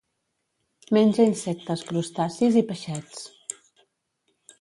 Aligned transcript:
Menja 0.97 1.25
insectes, 1.31 1.83
crustacis 1.89 2.57
i 2.63 2.65
peixets. 2.71 3.21